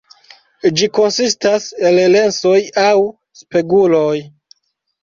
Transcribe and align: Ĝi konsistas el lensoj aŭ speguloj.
Ĝi 0.79 0.87
konsistas 0.99 1.67
el 1.91 2.01
lensoj 2.17 2.57
aŭ 2.87 2.91
speguloj. 3.45 4.15